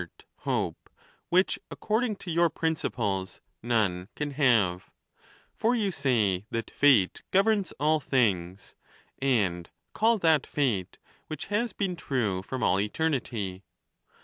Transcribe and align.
323 0.01 0.01
fovt, 0.01 0.45
hope, 0.49 0.89
which, 1.29 1.59
according 1.69 2.15
to 2.15 2.31
your 2.31 2.49
principles, 2.49 3.39
none 3.61 4.09
can 4.15 4.31
have; 4.31 4.89
for 5.53 5.75
you 5.75 5.91
say 5.91 6.43
that 6.49 6.71
fate 6.71 7.21
governs 7.29 7.71
all 7.79 7.99
things, 7.99 8.73
and 9.21 9.69
call 9.93 10.17
that 10.17 10.47
fate 10.47 10.97
which 11.27 11.45
has 11.53 11.71
been 11.71 11.95
true 11.95 12.41
from 12.41 12.63
all 12.63 12.79
eternity. 12.79 13.61